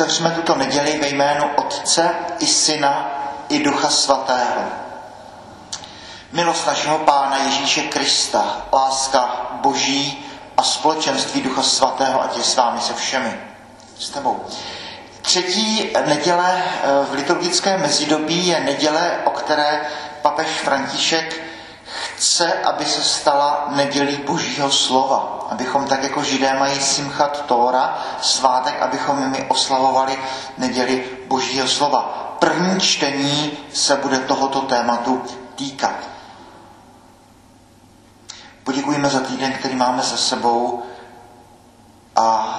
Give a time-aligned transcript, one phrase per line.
[0.00, 3.10] otevřeme tuto neděli ve jménu Otce i Syna
[3.48, 4.62] i Ducha Svatého.
[6.32, 10.26] Milost našeho Pána Ježíše Krista, láska Boží
[10.56, 13.40] a společenství Ducha Svatého, ať je s vámi se všemi.
[13.98, 14.46] S tebou.
[15.22, 19.80] Třetí neděle eh, v liturgickém mezidobí je neděle, o které
[20.22, 21.42] papež František
[22.20, 25.46] chce, aby se stala nedělí Božího slova.
[25.50, 30.18] Abychom tak jako židé mají Simchat Tóra, svátek, abychom my oslavovali
[30.58, 32.00] neděli Božího slova.
[32.38, 35.22] První čtení se bude tohoto tématu
[35.54, 35.94] týkat.
[38.64, 40.82] Poděkujeme za týden, který máme za sebou
[42.16, 42.56] a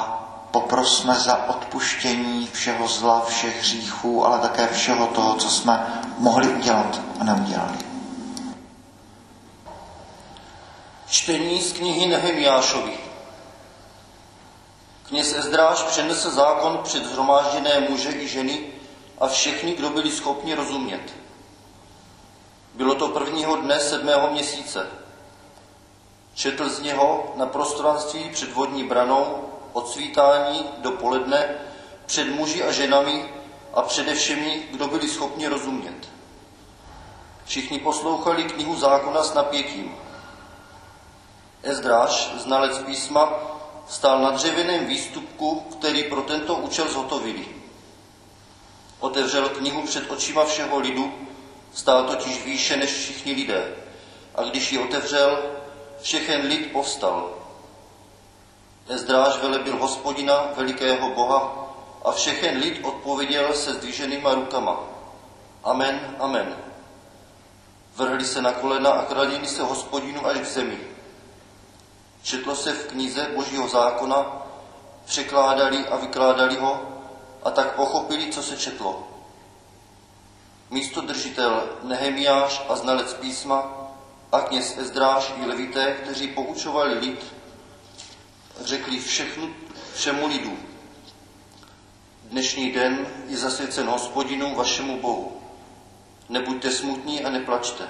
[0.52, 7.02] poprosme za odpuštění všeho zla, všech hříchů, ale také všeho toho, co jsme mohli udělat
[7.20, 7.91] a neudělali.
[11.22, 12.98] Čtení z knihy Nehemiášovi.
[15.08, 18.60] Kněz Ezdráž přenesl zákon před zhromážděné muže i ženy
[19.20, 21.14] a všechny, kdo byli schopni rozumět.
[22.74, 24.88] Bylo to prvního dne sedmého měsíce.
[26.36, 31.56] Četl z něho na prostranství před vodní branou od svítání do poledne
[32.06, 33.34] před muži a ženami
[33.74, 36.10] a především, kdo byli schopni rozumět.
[37.46, 39.96] Všichni poslouchali knihu zákona s napětím.
[41.64, 43.34] Ezdráž, znalec písma,
[43.88, 47.48] stál na dřevěném výstupku, který pro tento účel zhotovili.
[49.00, 51.14] Otevřel knihu před očima všeho lidu,
[51.74, 53.74] stál totiž výše než všichni lidé.
[54.36, 55.40] A když ji otevřel,
[56.02, 57.30] všechen lid povstal.
[58.90, 61.68] Ezdráž velebil hospodina, velikého Boha,
[62.06, 64.80] a všechen lid odpověděl se zdviženýma rukama.
[65.64, 66.56] Amen, amen.
[67.96, 70.91] Vrhli se na kolena a kradili se hospodinu až k zemi.
[72.24, 74.42] Četlo se v knize Božího zákona,
[75.06, 76.82] překládali a vykládali ho
[77.44, 79.08] a tak pochopili, co se četlo.
[80.70, 83.74] Místo držitel Nehemiáš a znalec písma
[84.32, 87.26] a kněz Ezdráž i levité, kteří poučovali lid,
[88.62, 89.54] řekli všechnu,
[89.94, 90.58] všemu lidu.
[92.24, 95.42] Dnešní den je zasvěcen hospodinu vašemu Bohu.
[96.30, 97.88] Nebuďte smutní a neplačte.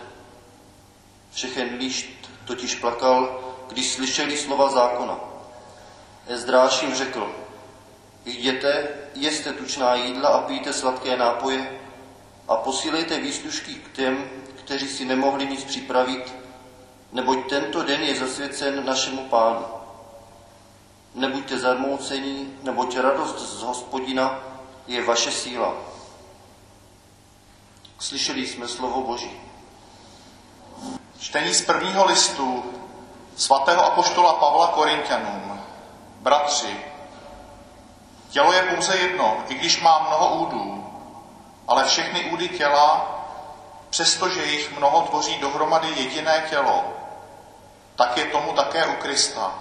[1.31, 2.09] Všechen lišt
[2.45, 5.19] totiž plakal, když slyšeli slova zákona.
[6.27, 7.35] Ezdráš jim řekl,
[8.25, 11.79] jděte, jeste tučná jídla a pijte sladké nápoje
[12.47, 16.33] a posílejte výslužky k těm, kteří si nemohli nic připravit,
[17.11, 19.65] neboť tento den je zasvěcen našemu pánu.
[21.15, 24.39] Nebuďte zarmoucení, neboť radost z hospodina
[24.87, 25.73] je vaše síla.
[27.99, 29.31] Slyšeli jsme slovo Boží.
[31.19, 32.63] Čtení z prvního listu
[33.41, 35.61] svatého apoštola Pavla Korintianům.
[36.19, 36.77] Bratři,
[38.29, 40.91] tělo je pouze jedno, i když má mnoho údů,
[41.67, 43.07] ale všechny údy těla,
[43.89, 46.83] přestože jich mnoho tvoří dohromady jediné tělo,
[47.95, 49.53] tak je tomu také u Krista.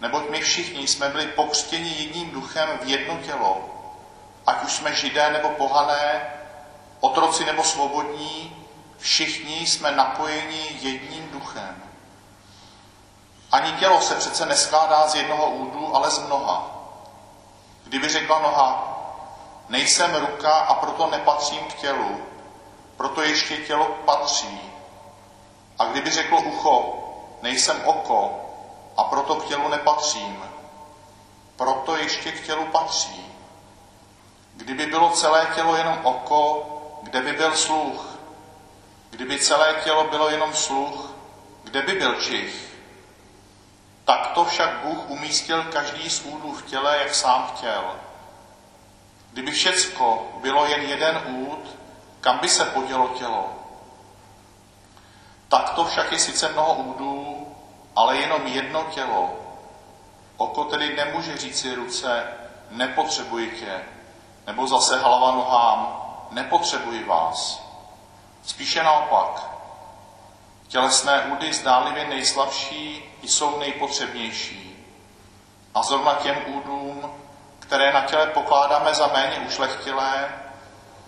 [0.00, 3.60] Neboť my všichni jsme byli pokřtěni jedním duchem v jedno tělo,
[4.46, 6.34] ať už jsme židé nebo pohané,
[7.00, 8.66] otroci nebo svobodní,
[8.98, 11.93] všichni jsme napojeni jedním duchem.
[13.54, 16.70] Ani tělo se přece neskládá z jednoho údu, ale z mnoha.
[17.84, 18.98] Kdyby řekla noha,
[19.68, 22.20] nejsem ruka a proto nepatřím k tělu,
[22.96, 24.60] proto ještě tělo patří.
[25.78, 26.94] A kdyby řeklo ucho,
[27.42, 28.40] nejsem oko
[28.96, 30.44] a proto k tělu nepatřím,
[31.56, 33.32] proto ještě k tělu patří.
[34.54, 36.66] Kdyby bylo celé tělo jenom oko,
[37.02, 38.18] kde by byl sluch?
[39.10, 41.10] Kdyby celé tělo bylo jenom sluch,
[41.64, 42.63] kde by byl čich?
[44.04, 47.96] Takto však Bůh umístil každý z údů v těle, jak sám chtěl.
[49.32, 51.76] Kdyby všecko bylo jen jeden úd,
[52.20, 53.52] kam by se podělo tělo?
[55.48, 57.46] Takto však je sice mnoho údů,
[57.96, 59.30] ale jenom jedno tělo.
[60.36, 62.26] Oko tedy nemůže říci ruce,
[62.70, 63.84] nepotřebuji tě,
[64.46, 67.62] nebo zase hlava nohám, nepotřebuji vás.
[68.42, 69.54] Spíše naopak,
[70.68, 74.86] Tělesné údy zdánlivě nejslabší jsou nejpotřebnější.
[75.74, 77.14] A zrovna těm údům,
[77.58, 80.28] které na těle pokládáme za méně ušlechtilé,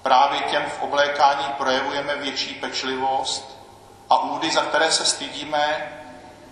[0.03, 3.59] právě těm v oblékání projevujeme větší pečlivost
[4.11, 5.93] a údy, za které se stydíme,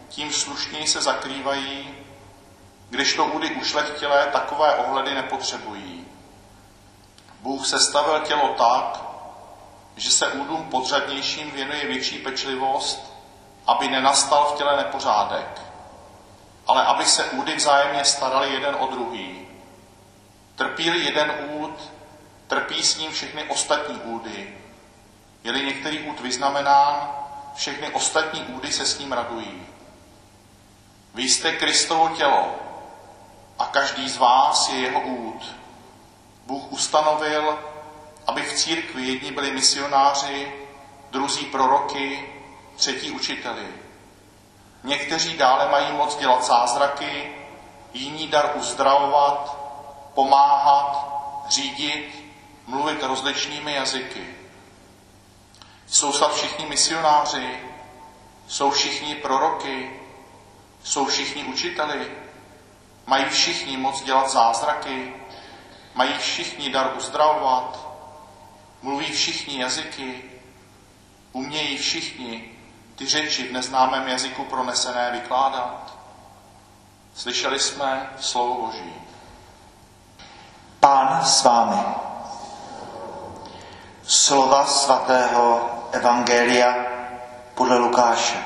[0.09, 1.95] tím slušněji se zakrývají,
[2.91, 6.07] když to údy ušlechtilé takové ohledy nepotřebují.
[7.41, 9.03] Bůh sestavil tělo tak,
[9.97, 13.14] že se údům podřadnějším věnuje větší pečlivost,
[13.67, 15.61] aby nenastal v těle nepořádek,
[16.67, 19.49] ale aby se údy vzájemně starali jeden o druhý.
[20.57, 21.93] Trpí jeden úd,
[22.47, 24.59] trpí s ním všechny ostatní údy.
[25.45, 27.11] Je-li některý úd vyznamenán,
[27.55, 29.67] všechny ostatní údy se s ním radují.
[31.15, 32.55] Vy jste Kristovo tělo
[33.59, 35.55] a každý z vás je jeho úd.
[36.47, 37.59] Bůh ustanovil,
[38.27, 40.53] aby v církvi jedni byli misionáři,
[41.11, 42.34] druzí proroky,
[42.77, 43.67] třetí učiteli.
[44.85, 47.35] Někteří dále mají moc dělat zázraky,
[47.93, 49.57] jiní dar uzdravovat,
[50.15, 51.09] pomáhat,
[51.49, 52.25] řídit,
[52.67, 54.35] mluvit rozličnými jazyky.
[55.87, 57.59] Jsou snad všichni misionáři,
[58.47, 60.01] jsou všichni proroky,
[60.83, 62.13] jsou všichni učiteli,
[63.07, 65.15] mají všichni moc dělat zázraky,
[65.95, 67.89] mají všichni dar uzdravovat,
[68.83, 70.25] mluví všichni jazyky,
[71.33, 72.54] umějí všichni
[72.97, 75.95] ty řeči v neznámém jazyku pronesené vykládat.
[77.15, 78.95] Slyšeli jsme slovo Boží.
[80.81, 81.83] Pán s vámi.
[84.07, 86.75] Slova svatého Evangelia
[87.55, 88.39] podle Lukáše.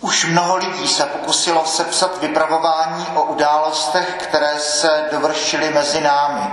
[0.00, 6.50] Už mnoho lidí se pokusilo sepsat vypravování o událostech, které se dovršily mezi námi.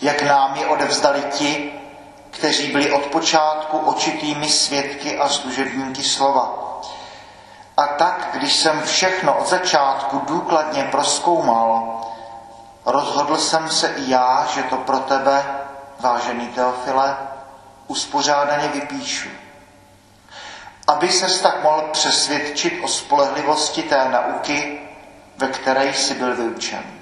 [0.00, 1.81] Jak nám je odevzdali ti,
[2.32, 6.58] kteří byli od počátku očitými svědky a služebníky slova.
[7.76, 12.00] A tak, když jsem všechno od začátku důkladně proskoumal,
[12.84, 15.44] rozhodl jsem se i já, že to pro tebe,
[16.00, 17.16] vážený Teofile,
[17.88, 19.28] uspořádaně vypíšu
[20.88, 24.80] aby se tak mohl přesvědčit o spolehlivosti té nauky,
[25.36, 27.01] ve které jsi byl vyučen.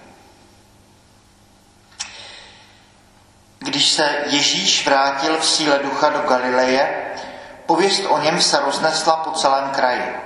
[3.81, 7.15] Když se Ježíš vrátil v síle ducha do Galileje,
[7.67, 10.17] pověst o něm se roznesla po celém kraji.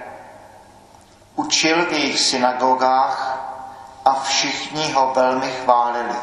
[1.35, 3.39] Učil v jejich synagogách
[4.05, 6.15] a všichni ho velmi chválili.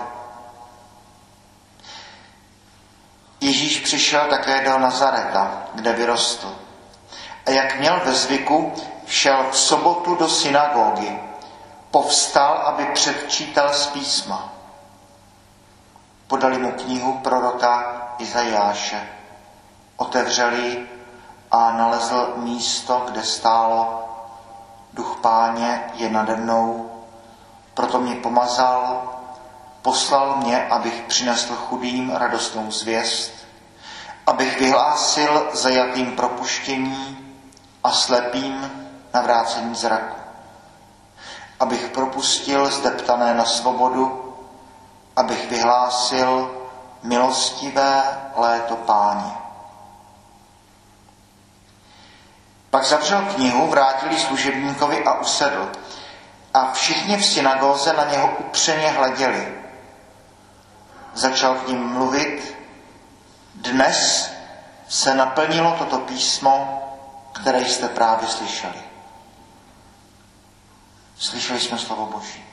[3.42, 6.56] Ježíš přišel také do Nazareta, kde vyrostl.
[7.46, 8.74] A jak měl ve zvyku,
[9.08, 11.20] šel v sobotu do synagogy.
[11.92, 14.61] Povstal, aby předčítal z písma.
[16.32, 19.08] Podali mu knihu proroka Izajáše.
[19.98, 20.88] Otevřeli
[21.52, 24.08] a nalezl místo, kde stálo
[24.94, 26.92] Duch páně je nade mnou,
[27.74, 29.04] proto mě pomazal,
[29.82, 33.34] poslal mě, abych přinesl chudým radostnou zvěst,
[34.28, 37.18] abych vyhlásil zajatým propuštění,
[37.84, 38.72] a slepým
[39.14, 40.16] navrácení zraku.
[41.60, 44.21] Abych propustil zdeptané na svobodu,
[45.16, 46.52] abych vyhlásil
[47.04, 48.04] milostivé
[48.36, 49.32] léto páně.
[52.70, 55.72] Pak zavřel knihu, vrátili služebníkovi a usedl.
[56.54, 59.62] A všichni v synagóze na něho upřeně hleděli.
[61.14, 62.58] Začal k ním mluvit.
[63.56, 64.32] Dnes
[64.88, 66.84] se naplnilo toto písmo,
[67.34, 68.82] které jste právě slyšeli.
[71.18, 72.46] Slyšeli jsme slovo Boží.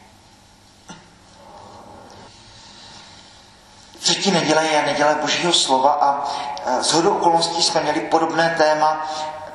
[4.00, 6.24] Třetí neděle je neděle Božího slova a
[6.66, 9.06] e, z hodou okolností jsme měli podobné téma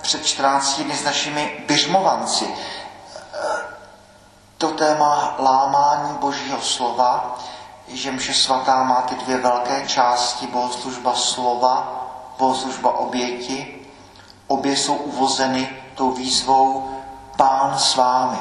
[0.02, 2.46] před 14 dny s našimi běžmovanci.
[2.46, 2.56] E,
[4.58, 7.40] to téma lámání Božího slova,
[7.88, 12.06] že mše svatá má ty dvě velké části, bohoslužba slova,
[12.38, 13.84] bohoslužba oběti
[14.48, 16.90] Obě jsou uvozeny tou výzvou
[17.38, 18.40] Pán s vámi.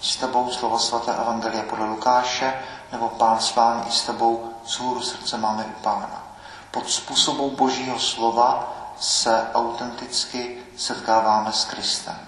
[0.00, 2.54] S tebou slovo svaté Evangelia podle Lukáše,
[2.92, 6.22] nebo Pán s vámi i s tebou souhru srdce máme u Pána.
[6.70, 12.18] Pod způsobou Božího slova se autenticky setkáváme s Kristem.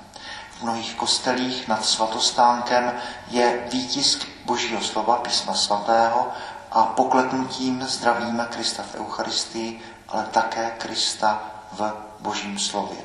[0.58, 2.92] V mnohých kostelích nad svatostánkem
[3.28, 6.28] je výtisk Božího slova, písma svatého
[6.72, 12.98] a pokletnutím zdravíme Krista v Eucharistii, ale také Krista v božím slově.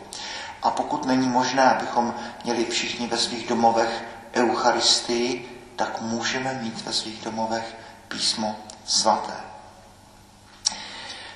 [0.63, 6.93] A pokud není možné, abychom měli všichni ve svých domovech Eucharistii, tak můžeme mít ve
[6.93, 7.75] svých domovech
[8.07, 8.55] písmo
[8.89, 9.34] svaté.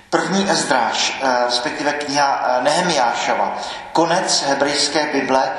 [0.09, 3.57] První Ezdráž, eh, respektive kniha eh, Nehemiášova,
[3.93, 5.51] konec hebrejské Bible,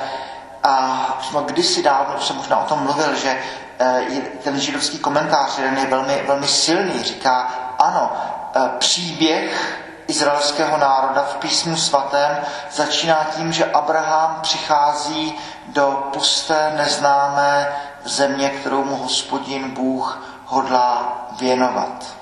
[0.63, 3.39] a jsme kdysi dávno jsem možná o tom mluvil, že
[3.79, 4.03] eh,
[4.43, 7.03] ten židovský komentář jeden je velmi, velmi silný.
[7.03, 8.13] Říká, ano,
[8.79, 12.39] příběh izraelského národa v písmu svatém
[12.73, 22.17] začíná tím, že Abraham přichází do pusté, neznámé země, kterou mu hospodin Bůh hodlá věnovat.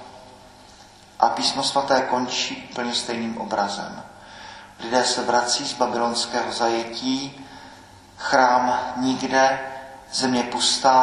[1.20, 4.02] A písmo svaté končí úplně stejným obrazem.
[4.80, 7.46] Lidé se vrací z babylonského zajetí,
[8.16, 9.60] chrám nikde,
[10.12, 11.00] země pustá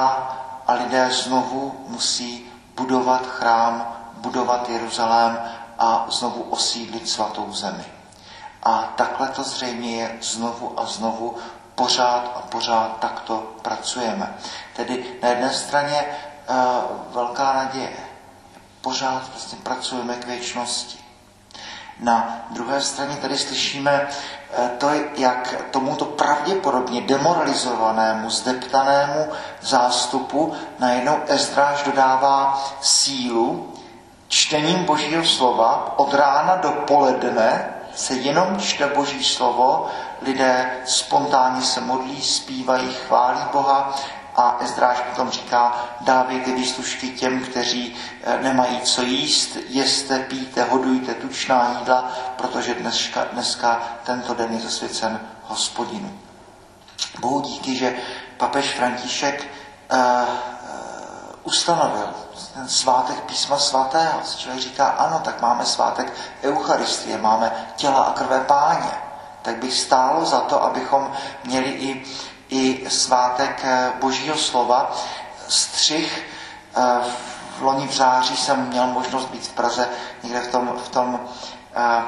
[0.68, 5.40] a lidé znovu musí budovat chrám, budovat Jeruzalém
[5.80, 7.86] a znovu osídlit svatou zemi.
[8.64, 11.38] A takhle to zřejmě je znovu a znovu,
[11.76, 14.36] pořád a pořád takto pracujeme.
[14.76, 16.06] Tedy na jedné straně
[17.14, 17.98] velká naděje.
[18.82, 21.00] Pořád vlastně pracujeme k věčnosti.
[22.00, 24.08] Na druhé straně tady slyšíme
[24.54, 29.28] eh, to, jak tomuto pravděpodobně demoralizovanému, zdeptanému
[29.62, 33.74] zástupu najednou Ezdráž dodává sílu
[34.28, 39.88] čtením Božího slova od rána do poledne se jenom čte Boží slovo,
[40.22, 43.96] lidé spontánně se modlí, zpívají, chválí Boha
[44.36, 51.14] a Ezdráž potom říká, dávejte výslušky těm, kteří eh, nemají co jíst, jeste, píte, hodujte
[51.14, 56.20] tučná jídla, protože dneska, dneska tento den je zasvěcen hospodinu.
[57.20, 57.96] Bohu díky, že
[58.38, 59.44] papež František
[59.92, 60.26] uh, uh,
[61.44, 62.10] ustanovil
[62.54, 64.20] ten svátek písma svatého.
[64.38, 68.92] Člověk říká, ano, tak máme svátek Eucharistie, máme těla a krve páně.
[69.42, 71.12] Tak by stálo za to, abychom
[71.44, 72.06] měli i
[72.50, 74.92] i svátek eh, Božího slova.
[75.48, 76.26] Střih
[76.76, 76.82] eh,
[77.58, 79.90] v loni v září jsem měl možnost být v Praze
[80.24, 81.20] někde v tom, v tom
[81.76, 82.04] eh,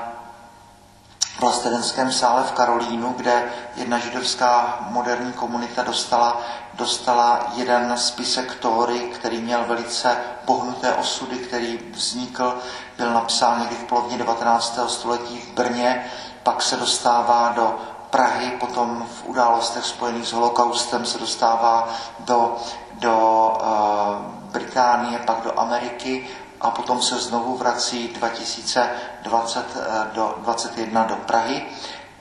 [1.39, 3.43] vlastedenském sále v Karolínu, kde
[3.75, 6.41] jedna židovská moderní komunita dostala,
[6.73, 12.57] dostala jeden spisek Tóry, který měl velice pohnuté osudy, který vznikl,
[12.97, 14.79] byl napsán někdy v polovině 19.
[14.87, 16.05] století v Brně,
[16.43, 17.79] pak se dostává do
[18.11, 21.87] Prahy, potom v událostech spojených s holokaustem se dostává
[22.19, 22.55] do,
[22.99, 23.15] do
[23.55, 26.27] uh, Británie, pak do Ameriky
[26.61, 31.65] a potom se znovu vrací 2020 uh, eh, do 21 do Prahy.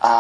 [0.01, 0.15] A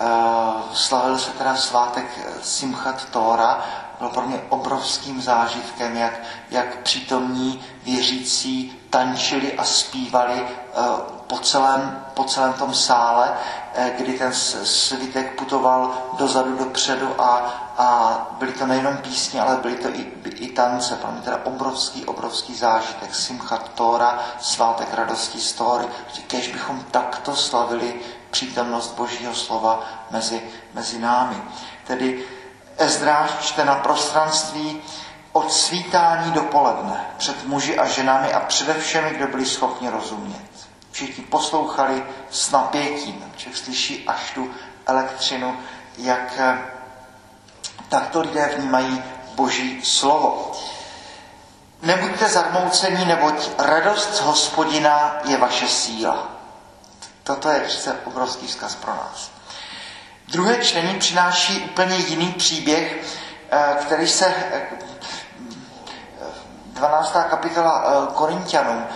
[0.00, 2.06] uh, slavil se teda svátek
[2.42, 3.64] Simchat Tora,
[3.98, 6.20] byl pro mě obrovským zážitkem, jak,
[6.50, 10.46] jak přítomní věřící tančili a zpívali
[11.34, 13.32] po celém, po celém tom sále,
[13.74, 14.32] eh, kdy ten
[14.64, 20.48] svitek putoval dozadu, dopředu a, a byly to nejenom písně, ale byly to i, i
[20.48, 20.96] tance.
[20.96, 23.14] Pro mě teda obrovský, obrovský zážitek.
[23.14, 25.84] Simchat Tora, svátek radosti story.
[26.26, 27.94] Kež bychom takto slavili
[28.30, 30.42] přítomnost Božího slova mezi,
[30.74, 31.42] mezi námi.
[31.86, 32.24] Tedy
[32.78, 34.82] Ezdráž čte na prostranství
[35.32, 40.73] od svítání do poledne před muži a ženami a především, kdo byli schopni rozumět.
[40.94, 43.32] Všichni poslouchali s napětím.
[43.36, 44.50] Člověk slyší až tu
[44.86, 45.56] elektřinu,
[45.98, 46.58] jak eh,
[47.88, 49.02] takto lidé vnímají
[49.34, 50.52] Boží slovo.
[51.82, 56.28] Nebuďte zarmoucení, neboť radost hospodina je vaše síla.
[57.22, 59.30] Toto je přece obrovský vzkaz pro nás.
[60.28, 63.04] Druhé čtení přináší úplně jiný příběh,
[63.50, 64.34] eh, který se
[66.66, 67.26] 12.
[67.26, 68.86] Eh, kapitola Korintianům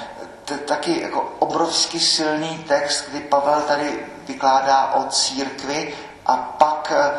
[0.55, 5.95] taky jako obrovsky silný text, kdy Pavel tady vykládá o církvi
[6.27, 7.11] a pak eh,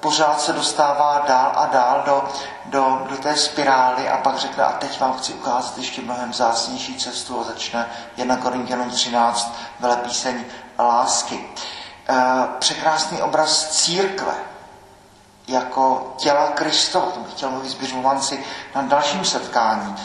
[0.00, 2.28] pořád se dostává dál a dál do,
[2.64, 6.94] do, do té spirály a pak řekne, a teď vám chci ukázat ještě mnohem zásnější
[6.96, 9.54] cestu a začne 1 Korintianům 13
[9.96, 10.44] píseň
[10.78, 11.48] lásky.
[12.08, 12.14] Eh,
[12.58, 14.34] překrásný obraz církve
[15.48, 17.74] jako těla Kristova, to bych chtěl mluvit s
[18.74, 19.96] na dalším setkání.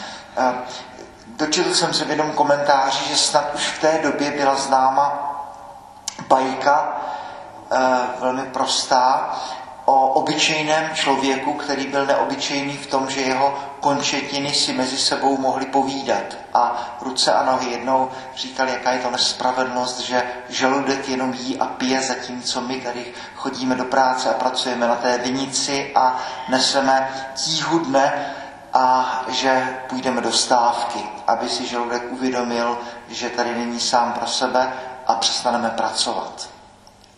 [1.32, 5.28] Eh, Dočetl jsem se v jednom komentáři, že snad už v té době byla známa
[6.28, 7.00] bajka,
[7.72, 9.34] e, velmi prostá,
[9.84, 15.66] o obyčejném člověku, který byl neobyčejný v tom, že jeho končetiny si mezi sebou mohly
[15.66, 16.36] povídat.
[16.54, 21.66] A ruce a nohy jednou říkali, jaká je to nespravedlnost, že žaludek jenom jí a
[21.66, 23.04] pije, zatímco my tady
[23.36, 28.34] chodíme do práce a pracujeme na té vinici a neseme tíhu dne
[28.72, 34.72] a že půjdeme do stávky, aby si žaludek uvědomil, že tady není sám pro sebe
[35.06, 36.48] a přestaneme pracovat.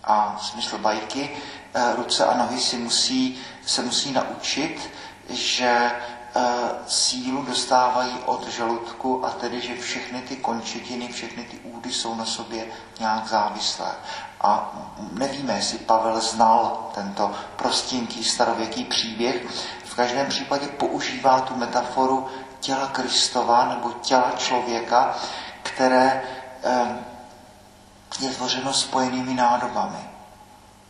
[0.04, 1.30] A smysl bajky,
[1.74, 4.90] eh, ruce a nohy si musí, se musí naučit,
[5.28, 5.90] že
[6.36, 6.42] eh,
[6.86, 12.24] sílu dostávají od žaludku a tedy, že všechny ty končetiny, všechny ty údy jsou na
[12.24, 12.66] sobě
[13.00, 13.92] nějak závislé.
[14.40, 14.72] A
[15.12, 19.46] nevíme, jestli Pavel znal tento prostinký starověký příběh,
[19.94, 22.26] v každém případě používá tu metaforu
[22.60, 25.14] těla Kristova nebo těla člověka,
[25.62, 26.22] které
[28.20, 30.10] je tvořeno spojenými nádobami.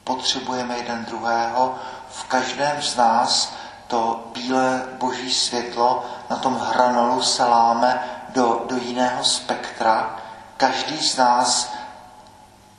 [0.05, 1.75] Potřebujeme jeden druhého.
[2.11, 3.55] V každém z nás
[3.87, 10.17] to bílé boží světlo na tom hranolu se láme do, do jiného spektra.
[10.57, 11.73] Každý z nás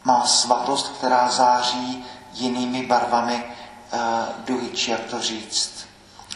[0.03, 4.00] má svatost, která září jinými barvami uh,
[4.46, 5.84] duhy, či jak to říct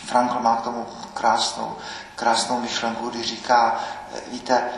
[0.09, 1.77] Frankl má k tomu krásnou,
[2.15, 3.79] krásnou myšlenku, kdy říká,
[4.27, 4.69] víte,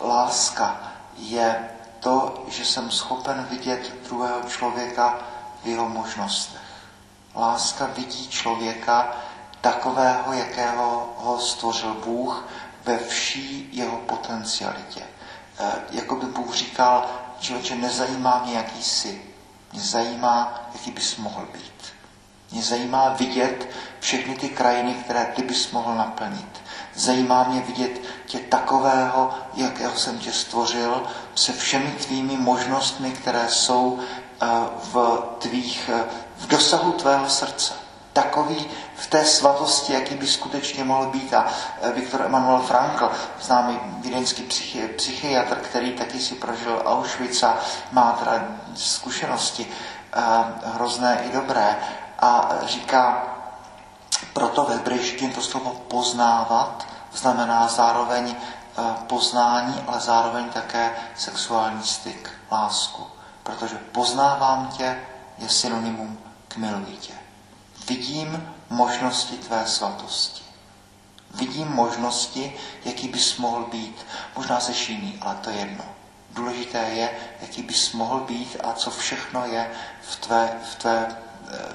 [0.00, 0.76] láska
[1.16, 5.18] je to, že jsem schopen vidět druhého člověka
[5.62, 6.60] v jeho možnostech.
[7.34, 9.16] Láska vidí člověka
[9.60, 12.44] takového, jakého ho stvořil Bůh
[12.84, 15.02] ve vší jeho potencialitě.
[15.58, 17.06] E, jako by Bůh říkal,
[17.40, 19.24] člověče, nezajímá mě, jaký jsi,
[19.72, 21.71] mě zajímá, jaký bys mohl být.
[22.52, 23.68] Mě zajímá vidět
[24.00, 26.62] všechny ty krajiny, které ty bys mohl naplnit.
[26.94, 31.02] Zajímá mě vidět tě takového, jakého jsem tě stvořil,
[31.34, 33.98] se všemi tvými možnostmi, které jsou
[34.42, 34.46] eh,
[34.92, 36.04] v, tvých, eh,
[36.36, 37.74] v dosahu tvého srdce.
[38.12, 38.66] Takový
[38.96, 41.34] v té svatosti, jaký by skutečně mohl být.
[41.34, 47.58] A eh, Viktor Emanuel Frankl, známý vídeňský psychi, psychiatr, který taky si prožil Auschwitz a
[47.92, 48.44] má teda
[48.74, 49.66] zkušenosti
[50.64, 51.76] hrozné i dobré,
[52.22, 53.22] a říká,
[54.32, 62.30] proto ve hebrejštině to slovo poznávat znamená zároveň eh, poznání, ale zároveň také sexuální styk,
[62.52, 63.06] lásku.
[63.42, 65.00] Protože poznávám tě
[65.38, 67.12] je synonymum k miluji tě.
[67.88, 70.42] Vidím možnosti tvé svatosti.
[71.34, 74.06] Vidím možnosti, jaký bys mohl být.
[74.36, 75.84] Možná se jiný, ale to je jedno.
[76.30, 77.10] Důležité je,
[77.40, 79.70] jaký bys mohl být a co všechno je
[80.02, 81.16] v tvé, v tvé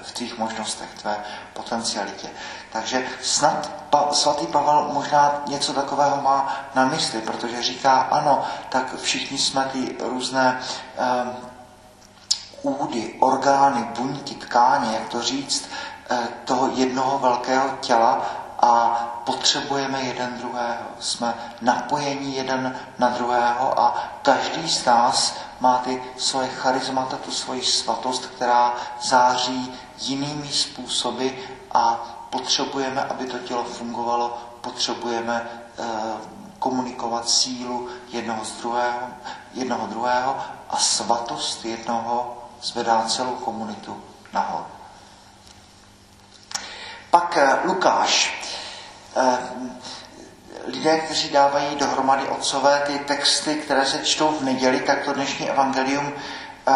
[0.02, 1.18] v tvých možnostech, tvé
[1.54, 2.30] potencialitě.
[2.72, 8.96] Takže snad pa, svatý Pavel možná něco takového má na mysli, protože říká, ano, tak
[9.02, 10.60] všichni jsme ty různé
[11.24, 11.36] um,
[12.62, 15.70] údy, orgány, buňky, tkáně, jak to říct,
[16.12, 18.22] uh, toho jednoho velkého těla
[18.60, 20.86] a potřebujeme jeden druhého.
[21.00, 27.62] Jsme napojení jeden na druhého a každý z nás má ty svoje charizmata, tu svoji
[27.62, 31.28] svatost, která září jinými způsoby
[31.72, 31.94] a
[32.30, 35.84] potřebujeme, aby to tělo fungovalo, potřebujeme eh,
[36.60, 39.08] komunikovat sílu jednoho z druhého,
[39.54, 40.38] jednoho druhého
[40.70, 44.66] a svatost jednoho zvedá celou komunitu nahoru.
[47.12, 48.37] Pak eh, Lukáš.
[49.20, 49.38] Eh,
[50.66, 55.50] lidé, kteří dávají dohromady otcové ty texty, které se čtou v neděli, tak to dnešní
[55.50, 56.14] evangelium
[56.68, 56.74] eh,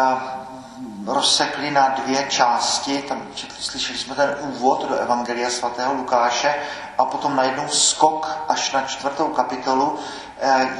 [1.05, 3.01] rozsekli na dvě části.
[3.01, 3.27] Tam
[3.59, 6.55] slyšeli jsme ten úvod do Evangelia svatého Lukáše
[6.97, 9.99] a potom najednou skok až na čtvrtou kapitolu.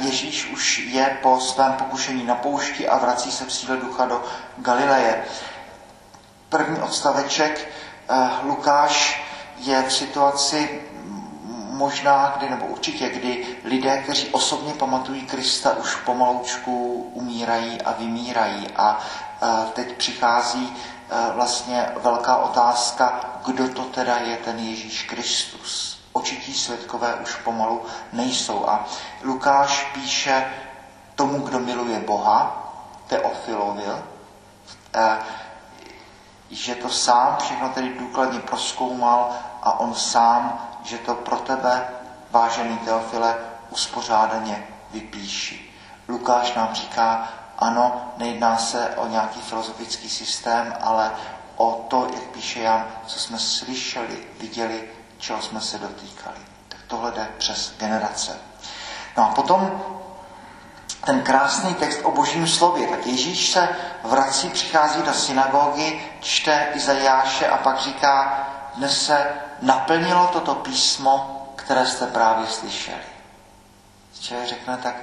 [0.00, 4.22] Ježíš už je po svém pokušení na poušti a vrací se v síle ducha do
[4.56, 5.24] Galileje.
[6.48, 7.68] První odstaveček
[8.42, 9.22] Lukáš
[9.56, 10.82] je v situaci
[11.72, 18.68] možná, kdy, nebo určitě, kdy lidé, kteří osobně pamatují Krista, už pomaloučku umírají a vymírají.
[18.76, 18.98] A
[19.72, 20.76] teď přichází
[21.34, 25.98] vlastně velká otázka, kdo to teda je ten Ježíš Kristus.
[26.12, 27.82] Očití světkové už pomalu
[28.12, 28.68] nejsou.
[28.68, 28.84] A
[29.22, 30.52] Lukáš píše
[31.14, 32.58] tomu, kdo miluje Boha,
[33.06, 33.82] Teofilovi,
[36.50, 39.30] že to sám všechno tedy důkladně proskoumal
[39.62, 41.88] a on sám, že to pro tebe,
[42.30, 43.36] vážený Teofile,
[43.70, 45.74] uspořádaně vypíši.
[46.08, 51.12] Lukáš nám říká, ano, nejedná se o nějaký filozofický systém, ale
[51.56, 56.36] o to, jak píše Jan, co jsme slyšeli, viděli, čeho jsme se dotýkali.
[56.68, 58.38] Tak tohle jde přes generace.
[59.16, 59.82] No a potom
[61.04, 62.88] ten krásný text o božím slově.
[62.88, 63.68] Tak Ježíš se
[64.04, 69.26] vrací, přichází do synagogy, čte Izajáše a pak říká, dnes se
[69.62, 73.02] naplnilo toto písmo, které jste právě slyšeli.
[74.20, 74.94] Člověk řekne tak,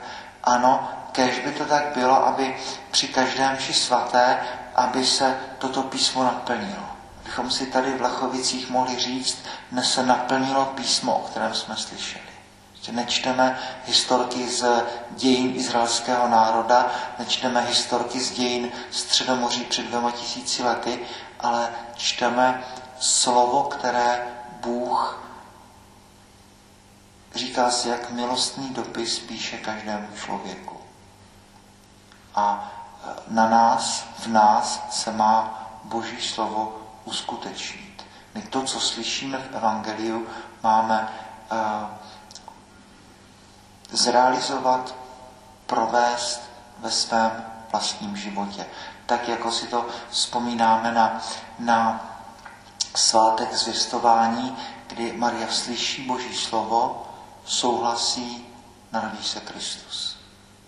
[0.43, 2.58] ano, kež by to tak bylo, aby
[2.91, 4.39] při každém ši svaté,
[4.75, 6.89] aby se toto písmo naplnilo.
[7.23, 9.38] Bychom si tady v Lachovicích mohli říct,
[9.71, 12.23] dnes se naplnilo písmo, o kterém jsme slyšeli.
[12.82, 20.63] Že nečteme historky z dějin izraelského národa, nečteme historky z dějin Středomoří před dvěma tisíci
[20.63, 20.99] lety,
[21.39, 22.63] ale čteme
[22.99, 24.27] slovo, které
[24.62, 25.23] Bůh
[27.35, 30.77] říká si, jak milostný dopis píše každému člověku.
[32.35, 32.71] A
[33.03, 38.05] e, na nás, v nás se má Boží slovo uskutečnit.
[38.35, 40.27] My to, co slyšíme v Evangeliu,
[40.63, 41.09] máme
[41.51, 41.57] uh,
[43.91, 44.95] zrealizovat,
[45.65, 46.41] provést
[46.77, 48.65] ve svém vlastním životě.
[49.05, 51.21] Tak, jako si to vzpomínáme na,
[51.59, 52.08] na
[52.95, 57.08] svátek zvěstování, kdy Maria slyší Boží slovo,
[57.45, 58.45] souhlasí,
[58.91, 60.17] narodí se Kristus.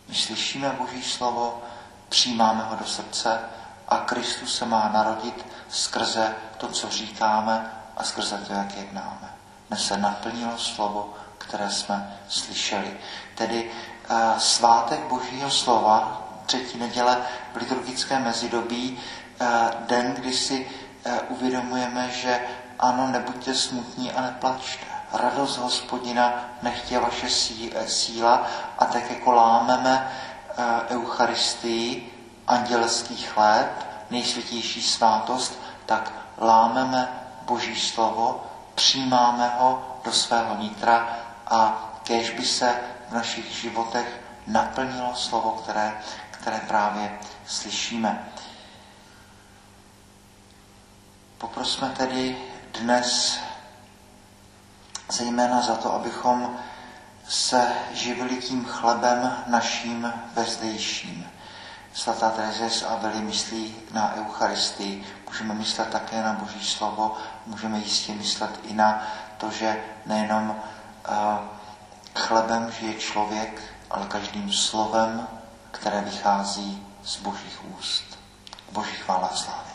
[0.07, 1.61] My slyšíme Boží slovo,
[2.09, 3.39] přijímáme ho do srdce
[3.87, 9.33] a Kristus se má narodit skrze to, co říkáme a skrze to, jak jednáme.
[9.67, 12.97] Dnes se naplnilo slovo, které jsme slyšeli.
[13.35, 13.71] Tedy
[14.09, 17.17] uh, svátek Božího slova, třetí neděle
[17.53, 18.99] v liturgickém mezidobí,
[19.41, 19.47] uh,
[19.87, 20.69] den, kdy si
[21.29, 22.39] uvědomujeme, že
[22.79, 24.85] ano, nebuďte smutní a neplačte.
[25.13, 27.29] Radost hospodina nechtě vaše
[27.87, 28.47] síla
[28.79, 30.11] a tak jako lámeme
[30.89, 32.13] Eucharistii,
[32.47, 33.67] andělský chléb,
[34.09, 37.09] nejsvětější svátost, tak lámeme
[37.41, 38.43] Boží slovo,
[38.75, 41.07] přijímáme ho do svého nitra
[41.47, 42.75] a kež by se
[43.09, 48.25] v našich životech naplnilo slovo, které, které právě slyšíme.
[51.41, 52.37] Poprosme tedy
[52.79, 53.39] dnes
[55.11, 56.57] zejména za to, abychom
[57.27, 61.29] se živili tím chlebem naším vezdejším.
[61.93, 68.13] Svatá Terezie z Avely myslí na Eucharistii, můžeme myslet také na Boží slovo, můžeme jistě
[68.13, 71.15] myslet i na to, že nejenom uh,
[72.15, 75.27] chlebem žije člověk, ale každým slovem,
[75.71, 78.19] které vychází z Božích úst.
[78.71, 79.70] Boží chvála a slávy.